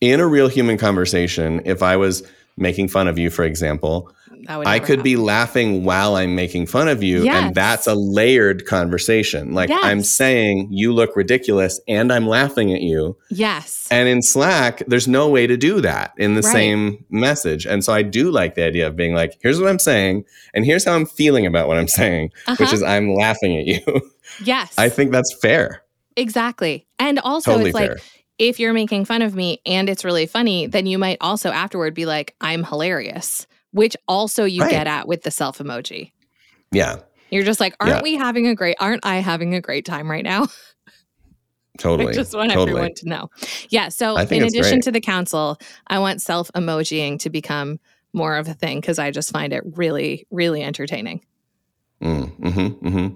[0.00, 2.22] in a real human conversation, if I was
[2.56, 4.10] making fun of you, for example,
[4.48, 7.24] I could be laughing while I'm making fun of you.
[7.24, 7.44] Yes.
[7.46, 9.54] And that's a layered conversation.
[9.54, 13.16] Like I'm saying, you look ridiculous and I'm laughing at you.
[13.28, 13.88] Yes.
[13.90, 16.52] And in Slack, there's no way to do that in the Right.
[16.52, 17.66] same message.
[17.66, 20.64] And so I do like the idea of being like, here's what I'm saying, and
[20.64, 22.74] here's how I'm feeling about what I'm saying, which Uh-huh.
[22.74, 23.80] is I'm laughing at you.
[24.44, 24.72] yes.
[24.78, 25.82] I think that's fair.
[26.16, 26.86] exactly.
[26.98, 27.98] And also, Totally it's like, fair.
[28.38, 31.94] If you're making fun of me and it's really funny, then you might also afterward
[31.94, 34.70] be like, I'm hilarious, which also you Right.
[34.70, 36.12] get at with the self emoji.
[36.72, 36.96] Yeah,
[37.30, 38.02] You're just like, aren't Yeah.
[38.02, 40.46] we having a great, aren't I having a great time right now?
[41.78, 42.12] totally.
[42.12, 42.70] I just want totally.
[42.72, 43.30] everyone to know.
[43.68, 43.88] Yeah.
[43.88, 44.82] So, in addition great.
[44.84, 47.78] to the council, I want self emojiing to become
[48.12, 51.24] more of a thing because I just find it really, really entertaining.
[52.02, 53.08] Mm, hmm hmm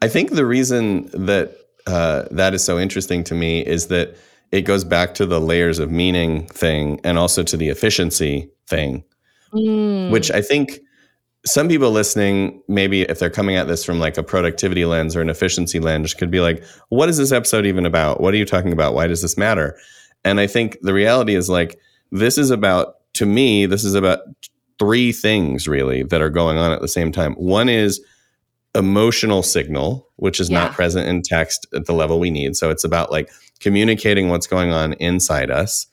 [0.00, 4.16] I think the reason that uh, that is so interesting to me is that
[4.52, 9.02] it goes back to the layers of meaning thing and also to the efficiency thing,
[9.52, 10.10] Mm.
[10.10, 10.80] which I think
[11.44, 15.20] some people listening, maybe if they're coming at this from like a productivity lens or
[15.20, 18.20] an efficiency lens, could be like, what is this episode even about?
[18.20, 18.94] What are you talking about?
[18.94, 19.76] Why does this matter?
[20.24, 21.78] And I think the reality is like,
[22.12, 24.20] this is about, to me, this is about
[24.78, 27.34] three things really that are going on at the same time.
[27.34, 28.00] One is
[28.74, 32.56] emotional signal, which is not present in text at the level we need.
[32.56, 33.30] So it's about like
[33.62, 35.86] communicating what's going on inside us.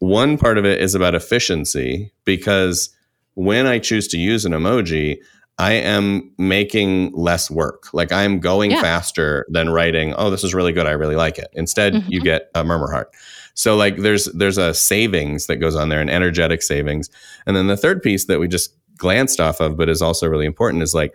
[0.00, 2.90] One part of it is about efficiency because
[3.34, 5.18] when I choose to use an emoji,
[5.58, 7.86] I am making less work.
[7.92, 8.82] Like I'm going Yeah.
[8.82, 10.86] faster than writing, oh, this is really good.
[10.86, 11.48] I really like it.
[11.52, 12.24] Instead, you Mhm.
[12.24, 13.10] get a murmur heart.
[13.54, 17.08] So like there's there's a savings that goes on there, an energetic savings.
[17.46, 20.46] And then the third piece that we just glanced off of, but is also really
[20.46, 21.14] important, is like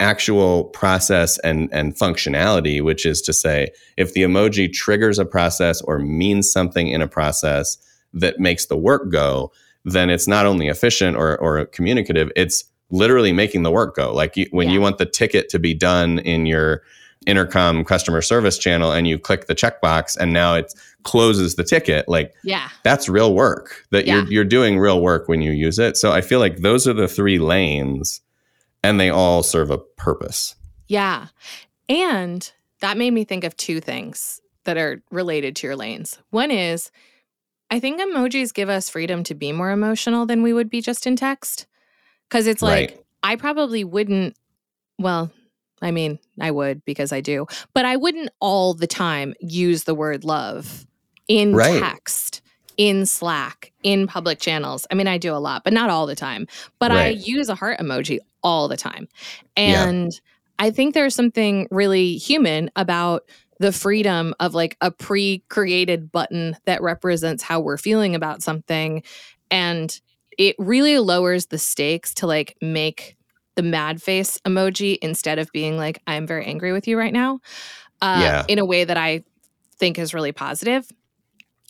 [0.00, 5.80] actual process and and functionality, which is to say, if the emoji triggers a process
[5.82, 7.76] or means something in a process
[8.14, 9.52] that makes the work go,
[9.84, 14.12] then it's not only efficient or or communicative, it's literally making the work go.
[14.12, 14.74] Like you, when Yeah.
[14.74, 16.82] you want the ticket to be done in your
[17.26, 22.08] intercom customer service channel and you click the checkbox and now it closes the ticket
[22.08, 22.68] like Yeah.
[22.82, 24.22] that's real work that Yeah.
[24.22, 26.94] you're you're doing real work when you use it so i feel like those are
[26.94, 28.22] the three lanes
[28.82, 30.54] and they all serve a purpose
[30.88, 31.28] Yeah.
[31.88, 36.18] And that made me think of two things that are related to your lanes.
[36.30, 36.90] One is,
[37.70, 41.06] I think emojis give us freedom to be more emotional than we would be just
[41.06, 41.66] in text.
[42.30, 43.04] Cause it's like, Right.
[43.22, 44.36] I probably wouldn't,
[44.98, 45.30] well,
[45.82, 49.94] I mean, I would because I do, but I wouldn't all the time use the
[49.94, 50.86] word love
[51.28, 51.80] in Right.
[51.80, 52.40] text,
[52.80, 54.86] in Slack, in public channels.
[54.90, 56.46] I mean, I do a lot, but not all the time.
[56.78, 59.06] But I use a heart emoji all the time.
[59.54, 59.86] Yeah.
[59.86, 60.10] And
[60.58, 63.24] I think there's something really human about
[63.58, 69.02] the freedom of like a pre created button that represents how we're feeling about something.
[69.50, 70.00] And
[70.38, 73.14] it really lowers the stakes to like make
[73.56, 77.40] the mad face emoji instead of being like, I'm very angry with you right now,
[78.00, 78.44] uh, Yeah.
[78.48, 79.22] in a way that I
[79.76, 80.90] think is really positive.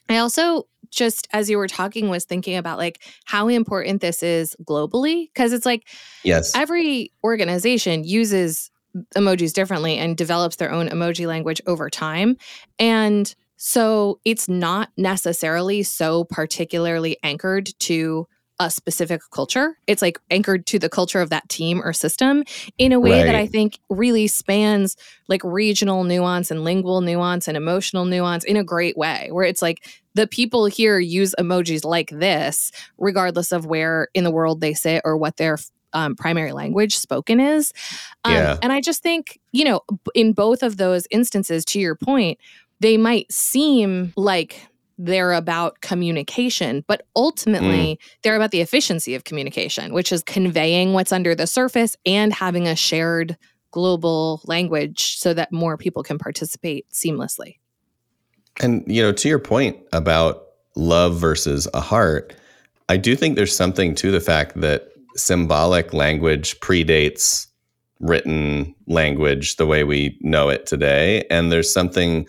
[0.09, 4.57] I also just as you were talking was thinking about like how important this is
[4.65, 5.87] globally because it's like
[6.25, 8.71] yes every organization uses
[9.17, 12.37] emojis differently and develops their own emoji language over time.
[12.79, 18.27] And so it's not necessarily so particularly anchored to
[18.61, 19.79] a specific culture.
[19.87, 22.45] It's like anchored to the culture of that team or system
[22.77, 24.97] in a way that I think really spans
[25.29, 29.63] like regional nuance and lingual nuance and emotional nuance in a great way, where it's
[29.63, 34.75] like the people here use emojis like this, regardless of where in the world they
[34.75, 35.57] sit or what their
[35.95, 37.73] um, primary language spoken is.
[38.25, 38.59] Um, Yeah.
[38.63, 39.81] And I just think, you know,
[40.15, 42.39] in both of those instances, to your point,
[42.81, 44.67] they might seem like
[45.03, 47.99] they're about communication, but ultimately mm.
[48.23, 52.69] they're about the efficiency of communication, which is conveying what's under the surface and having
[52.69, 53.37] a shared
[53.71, 57.57] global language so that more people can participate seamlessly.
[58.61, 60.43] And you know, to your point about
[60.77, 62.35] love versus a heart,
[62.91, 67.47] I do think there's something to the fact that symbolic language predates
[68.01, 71.25] written language the way we know it today.
[71.31, 72.27] And there's something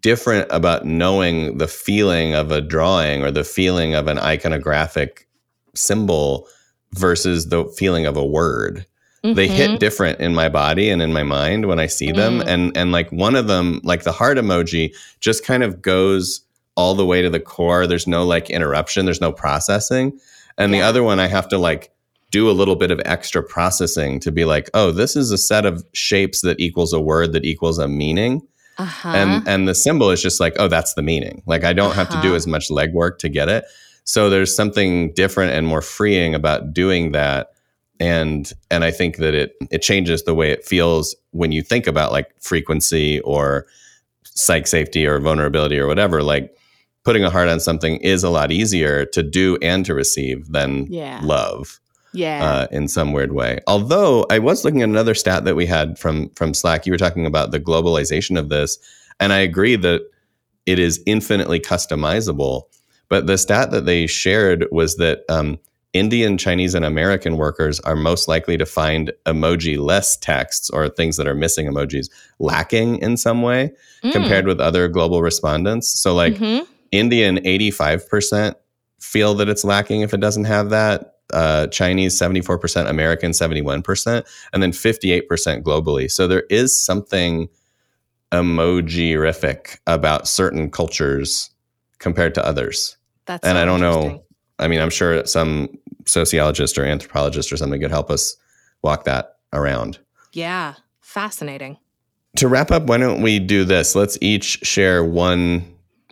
[0.00, 5.24] different about knowing the feeling of a drawing or the feeling of an iconographic
[5.74, 6.46] symbol
[6.94, 8.86] versus the feeling of a word.
[9.24, 9.34] Mm-hmm.
[9.34, 9.78] They hit mm-hmm.
[9.78, 12.40] different in my body and in my mind when I see them.
[12.40, 12.46] Mm.
[12.46, 16.40] And and like one of them, like the heart emoji, just kind of goes
[16.74, 17.86] all the way to the core.
[17.86, 20.18] There's no like interruption, there's no processing.
[20.58, 20.80] And yeah.
[20.80, 21.92] the other one I have to like
[22.30, 25.66] do a little bit of extra processing to be like, oh, this is a set
[25.66, 28.42] of shapes that equals a word that equals a meaning.
[28.78, 29.08] Uh-huh.
[29.08, 31.42] And and the symbol is just like, oh, that's the meaning.
[31.46, 32.04] Like I don't uh-huh.
[32.04, 32.36] have to do uh-huh.
[32.36, 33.64] as much legwork to get it.
[34.04, 37.52] So there's something different and more freeing about doing that.
[38.00, 41.86] And and I think that it it changes the way it feels when you think
[41.86, 43.66] about like frequency or
[44.24, 46.22] psych safety or vulnerability or whatever.
[46.22, 46.56] Like
[47.04, 50.86] putting a heart on something is a lot easier to do and to receive than
[50.88, 51.20] yeah.
[51.22, 51.80] love
[52.14, 52.44] yeah.
[52.44, 53.60] uh, in some weird way.
[53.66, 56.86] Although i was looking at another stat that we had from from slack.
[56.86, 58.78] You were talking about the globalization of this
[59.22, 60.02] and i agree that
[60.66, 62.64] it is infinitely customizable
[63.08, 65.58] but the stat that they shared was that um,
[65.92, 71.16] indian chinese and american workers are most likely to find emoji less texts or things
[71.16, 73.70] that are missing emojis lacking in some way
[74.02, 74.12] mm.
[74.12, 75.88] compared with other global respondents.
[76.00, 76.64] So like mm-hmm.
[76.90, 78.54] indian 85%
[79.00, 84.62] feel that it's lacking if it doesn't have that uh, Chinese 74%, American 71%, and
[84.62, 85.26] then 58%
[85.62, 86.10] globally.
[86.10, 87.48] So there is something
[88.32, 91.50] emoji-rific about certain cultures
[91.98, 92.96] compared to others.
[93.26, 94.24] That's and so I don't know.
[94.58, 95.68] I mean, I'm sure some
[96.06, 98.36] sociologist or anthropologist or something could help us
[98.82, 99.98] walk that around.
[100.32, 101.78] Yeah, fascinating.
[102.36, 103.94] To wrap up, why don't we do this?
[103.94, 105.64] Let's each share one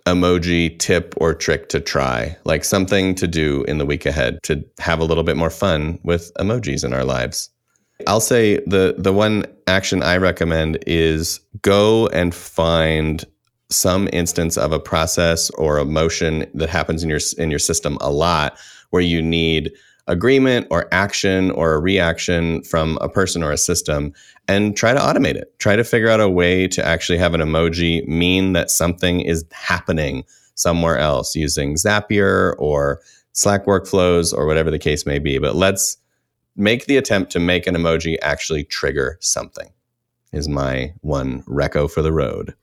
[0.07, 4.65] emoji tip or trick to try, like something to do in the week ahead to
[4.79, 7.51] have a little bit more fun with emojis in our lives.
[8.07, 13.25] I'll say the the one action I recommend is go and find
[13.71, 17.99] some instance of a process or a motion that happens in your in your system
[18.01, 18.59] a lot
[18.91, 19.73] where you need
[20.11, 24.13] agreement or action or a reaction from a person or a system
[24.49, 25.57] and try to automate it.
[25.61, 29.45] Try to figure out a way to actually have an emoji mean that something is
[29.53, 30.25] happening
[30.57, 33.01] somewhere else using Zapier or
[33.33, 35.39] Slack workflows or whatever the case may be.
[35.39, 35.97] But let's
[36.57, 39.71] make the attempt to make an emoji actually trigger something,
[40.33, 42.55] is my one reco for the road.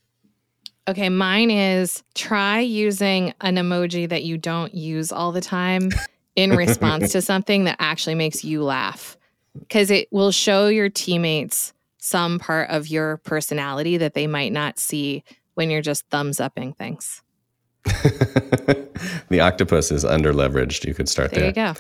[0.90, 5.90] Okay, mine is try using an emoji that you don't use all the time
[6.38, 9.18] in response to something that actually makes you laugh
[9.60, 14.80] because it will show your teammates some part of your personality that they might not
[14.80, 15.26] see
[15.56, 17.22] when you're just thumbs upping things.
[17.84, 20.86] the octopus is under leveraged.
[20.86, 21.52] You could start there.
[21.52, 21.74] There you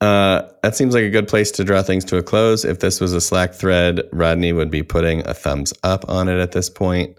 [0.00, 0.06] go.
[0.06, 2.64] Uh, that seems like a good place to draw things to a close.
[2.64, 6.40] If this was a Slack thread, Rodney would be putting a thumbs up on it
[6.40, 7.18] at this point.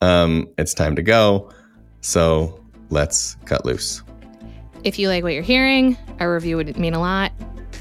[0.00, 1.50] Um, it's time to go.
[2.00, 4.02] So let's cut loose.
[4.84, 7.32] If you like what you're hearing, a review would mean a lot.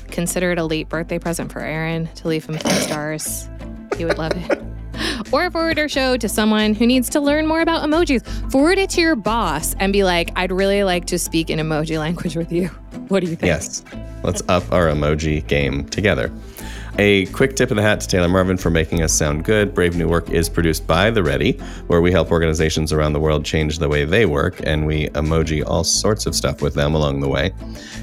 [0.08, 3.49] Consider it a late birthday present for Aaron to leave him five stars.
[3.97, 4.60] He would love it.
[5.32, 8.24] Or forward our show to someone who needs to learn more about emojis.
[8.51, 11.97] Forward it to your boss and be like, I'd really like to speak in emoji
[11.97, 12.68] language with you.
[13.08, 13.47] What do you think?
[13.47, 13.84] Yes.
[14.24, 16.32] Let's up our emoji game together.
[16.99, 19.73] A quick tip of the hat to Taylor Marvin for making us sound good.
[19.73, 21.53] Brave New Work is produced by The Ready,
[21.87, 25.65] where we help organizations around the world change the way they work, and we emoji
[25.65, 27.51] all sorts of stuff with them along the way.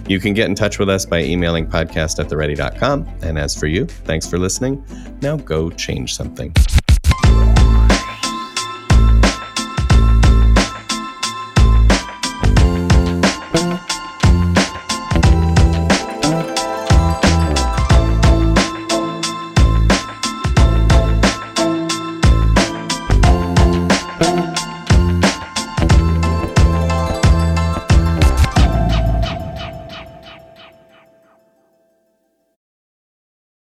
[0.09, 3.07] You can get in touch with us by emailing podcast at theready.com.
[3.23, 4.85] And as for you, thanks for listening.
[5.23, 6.53] Now go change something.